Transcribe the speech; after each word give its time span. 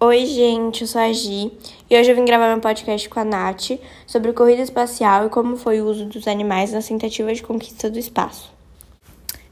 Oi, 0.00 0.26
gente, 0.26 0.82
eu 0.82 0.86
sou 0.86 1.00
a 1.00 1.12
Gi 1.12 1.50
e 1.90 1.98
hoje 1.98 2.08
eu 2.08 2.14
vim 2.14 2.24
gravar 2.24 2.46
meu 2.46 2.60
podcast 2.60 3.08
com 3.08 3.18
a 3.18 3.24
Nath 3.24 3.80
sobre 4.06 4.32
corrida 4.32 4.62
espacial 4.62 5.26
e 5.26 5.28
como 5.28 5.56
foi 5.56 5.80
o 5.80 5.88
uso 5.88 6.04
dos 6.04 6.28
animais 6.28 6.72
nas 6.72 6.86
tentativas 6.86 7.38
de 7.38 7.42
conquista 7.42 7.90
do 7.90 7.98
espaço. 7.98 8.48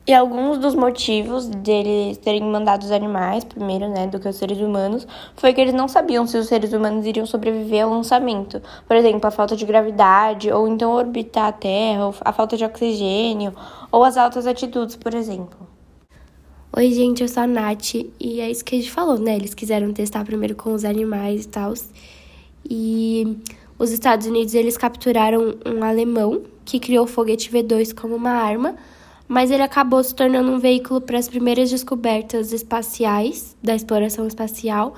E 0.06 0.14
alguns 0.14 0.59
dos 0.59 0.77
motivos 0.77 1.48
deles 1.48 2.17
terem 2.19 2.45
mandado 2.45 2.85
os 2.85 2.93
animais 2.93 3.43
primeiro, 3.43 3.88
né, 3.88 4.06
do 4.06 4.21
que 4.21 4.29
os 4.29 4.37
seres 4.37 4.59
humanos, 4.59 5.04
foi 5.35 5.53
que 5.53 5.61
eles 5.61 5.74
não 5.74 5.89
sabiam 5.89 6.29
se 6.29 6.39
os 6.39 6.47
seres 6.47 6.73
humanos 6.73 7.05
iriam 7.05 7.27
sobreviver 7.27 7.83
ao 7.83 7.91
lançamento. 7.91 8.63
Por 8.87 8.95
exemplo, 8.95 9.27
a 9.27 9.33
falta 9.33 9.57
de 9.57 9.67
gravidade, 9.67 10.53
ou 10.53 10.69
então 10.69 10.93
orbitar 10.93 11.47
a 11.47 11.53
Terra, 11.53 12.15
a 12.21 12.33
falta 12.33 12.57
de 12.57 12.65
oxigênio, 12.65 13.53
ou 13.91 14.05
as 14.05 14.17
altas 14.17 14.47
altitudes, 14.47 14.95
por 14.95 15.13
exemplo. 15.13 15.66
Oi, 16.79 16.93
gente, 16.93 17.22
eu 17.22 17.29
sou 17.29 17.43
a 17.43 17.46
Nath 17.46 17.95
e 18.20 18.38
é 18.38 18.50
isso 18.50 18.62
que 18.62 18.74
a 18.74 18.79
gente 18.79 18.90
falou, 18.90 19.18
né? 19.18 19.34
Eles 19.34 19.54
quiseram 19.54 19.95
testar 19.95 20.26
primeiro 20.26 20.54
com 20.54 20.75
os 20.75 20.84
animais 20.84 21.46
e 21.46 21.48
tal. 21.48 21.72
E 22.68 23.39
os 23.79 23.90
Estados 23.93 24.26
Unidos, 24.26 24.53
eles 24.53 24.76
capturaram 24.76 25.54
um 25.64 25.82
alemão 25.82 26.43
que 26.67 26.79
criou 26.79 27.07
o 27.07 27.08
foguete 27.08 27.50
V2 27.50 27.98
como 27.98 28.14
uma 28.14 28.32
arma, 28.32 28.76
mas 29.26 29.50
ele 29.50 29.62
acabou 29.62 30.04
se 30.04 30.14
tornando 30.14 30.53
um 30.53 30.58
veículo 30.58 31.00
para 31.00 31.18
as 31.18 31.31
primeiras 31.31 31.70
descobertas 31.70 32.53
espaciais, 32.53 33.56
da 33.62 33.75
exploração 33.75 34.27
espacial. 34.27 34.97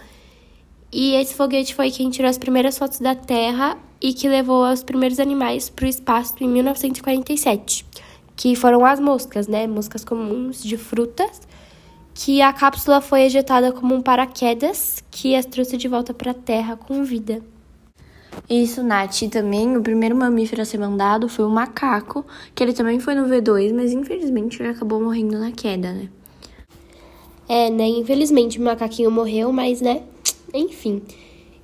E 0.91 1.14
esse 1.14 1.33
foguete 1.33 1.77
foi 1.77 1.92
quem 1.92 2.10
tirou 2.10 2.28
as 2.28 2.38
primeiras 2.38 2.77
fotos 2.77 2.98
da 2.98 3.14
Terra 3.14 3.78
e 4.00 4.12
que 4.12 4.28
levou 4.28 4.69
os 4.69 4.83
primeiros 4.83 5.20
animais 5.20 5.70
para 5.70 5.86
o 5.86 5.88
espaço 5.88 6.34
em 6.41 6.48
1947, 6.48 7.86
que 8.34 8.56
foram 8.56 8.84
as 8.84 8.98
moscas, 8.98 9.47
né? 9.47 9.69
Moscas 9.69 10.05
comuns 10.05 10.60
de 10.60 10.77
frutas 10.77 11.47
que 12.20 12.42
a 12.42 12.52
cápsula 12.52 13.00
foi 13.00 13.22
ejetada 13.22 13.70
como 13.70 13.95
um 13.95 14.02
paraquedas 14.02 15.04
que 15.08 15.36
as 15.36 15.46
trouxe 15.46 15.77
de 15.77 15.86
volta 15.86 16.12
para 16.12 16.32
a 16.32 16.34
Terra 16.34 16.77
com 16.77 17.04
vida. 17.04 17.41
Isso, 18.50 18.82
Nath. 18.82 19.22
E 19.22 19.28
também 19.28 19.77
o 19.77 19.80
primeiro 19.80 20.16
mamífero 20.16 20.60
a 20.60 20.64
ser 20.64 20.78
mandado 20.78 21.28
foi 21.28 21.44
o 21.44 21.48
macaco, 21.48 22.27
que 22.56 22.64
ele 22.64 22.72
também 22.72 22.98
foi 22.98 23.14
no 23.14 23.28
V2, 23.28 23.72
mas 23.72 23.92
infelizmente 23.92 24.60
ele 24.60 24.70
acabou 24.70 25.00
morrendo 25.00 25.38
na 25.38 25.52
queda, 25.52 25.92
né? 25.92 26.08
É, 27.48 27.70
né? 27.70 27.86
Infelizmente 27.86 28.58
o 28.58 28.62
macaquinho 28.62 29.12
morreu, 29.12 29.53
mas 29.53 29.80
né? 29.80 30.03
Enfim. 30.53 31.00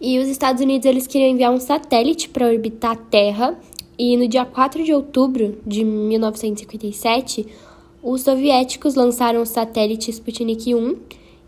E 0.01 0.21
os 0.21 0.29
Estados 0.29 0.63
Unidos 0.63 0.87
eles 0.87 1.09
queriam 1.09 1.31
enviar 1.31 1.53
um 1.53 1.59
satélite 1.59 2.29
para 2.29 2.47
orbitar 2.47 2.93
a 2.93 2.97
Terra, 2.97 3.59
e 3.99 4.17
no 4.17 4.29
dia 4.29 4.45
4 4.45 4.85
de 4.85 4.93
outubro 4.93 5.59
de 5.67 5.83
1957, 5.83 7.45
os 8.05 8.21
soviéticos 8.21 8.95
lançaram 8.95 9.41
o 9.41 9.47
satélite 9.47 10.11
Sputnik 10.11 10.75
1 10.75 10.97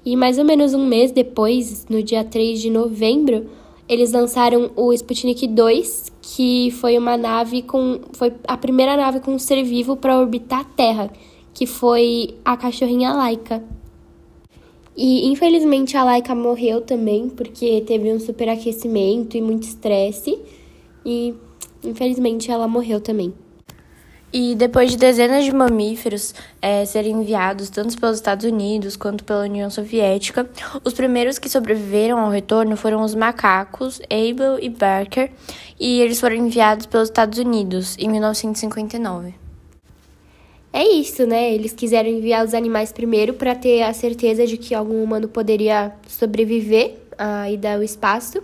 e 0.06 0.16
mais 0.16 0.38
ou 0.38 0.44
menos 0.44 0.72
um 0.72 0.86
mês 0.86 1.12
depois, 1.12 1.84
no 1.90 2.02
dia 2.02 2.24
3 2.24 2.62
de 2.62 2.70
novembro, 2.70 3.46
eles 3.86 4.10
lançaram 4.10 4.70
o 4.74 4.90
Sputnik 4.94 5.46
2, 5.46 6.12
que 6.22 6.70
foi 6.70 6.96
uma 6.96 7.14
nave 7.18 7.60
com 7.60 8.00
foi 8.14 8.32
a 8.48 8.56
primeira 8.56 8.96
nave 8.96 9.20
com 9.20 9.34
um 9.34 9.38
ser 9.38 9.62
vivo 9.64 9.96
para 9.96 10.18
orbitar 10.18 10.60
a 10.60 10.64
Terra, 10.64 11.12
que 11.52 11.66
foi 11.66 12.30
a 12.42 12.56
cachorrinha 12.56 13.12
Laika. 13.12 13.62
E 14.96 15.26
infelizmente 15.28 15.94
a 15.94 16.04
Laika 16.04 16.34
morreu 16.34 16.80
também 16.80 17.28
porque 17.28 17.82
teve 17.82 18.10
um 18.10 18.18
superaquecimento 18.18 19.36
e 19.36 19.42
muito 19.42 19.64
estresse 19.64 20.38
e 21.04 21.34
infelizmente 21.84 22.50
ela 22.50 22.66
morreu 22.66 22.98
também. 22.98 23.34
E 24.32 24.54
depois 24.54 24.90
de 24.90 24.96
dezenas 24.96 25.44
de 25.44 25.52
mamíferos 25.52 26.34
é, 26.60 26.84
serem 26.84 27.12
enviados 27.12 27.70
tanto 27.70 27.98
pelos 27.98 28.16
Estados 28.16 28.44
Unidos 28.44 28.96
quanto 28.96 29.24
pela 29.24 29.44
União 29.44 29.70
Soviética, 29.70 30.48
os 30.84 30.92
primeiros 30.92 31.38
que 31.38 31.48
sobreviveram 31.48 32.18
ao 32.18 32.30
retorno 32.30 32.76
foram 32.76 33.02
os 33.02 33.14
macacos 33.14 34.00
Abel 34.10 34.58
e 34.60 34.68
Barker, 34.68 35.30
e 35.78 36.00
eles 36.00 36.20
foram 36.20 36.36
enviados 36.36 36.86
pelos 36.86 37.08
Estados 37.08 37.38
Unidos 37.38 37.96
em 37.98 38.08
1959. 38.08 39.46
É 40.72 40.86
isso, 40.86 41.26
né? 41.26 41.54
Eles 41.54 41.72
quiseram 41.72 42.10
enviar 42.10 42.44
os 42.44 42.52
animais 42.52 42.92
primeiro 42.92 43.32
para 43.32 43.54
ter 43.54 43.80
a 43.80 43.94
certeza 43.94 44.46
de 44.46 44.58
que 44.58 44.74
algum 44.74 45.02
humano 45.02 45.26
poderia 45.26 45.92
sobreviver 46.06 46.98
à 47.16 47.50
ida 47.50 47.76
ao 47.76 47.82
espaço. 47.82 48.42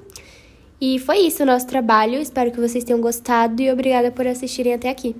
E 0.80 0.98
foi 0.98 1.18
isso 1.18 1.42
o 1.42 1.46
nosso 1.46 1.66
trabalho. 1.66 2.18
Espero 2.18 2.50
que 2.50 2.58
vocês 2.58 2.84
tenham 2.84 3.02
gostado 3.02 3.60
e 3.60 3.70
obrigada 3.70 4.10
por 4.10 4.26
assistirem 4.26 4.72
até 4.72 4.88
aqui. 4.88 5.14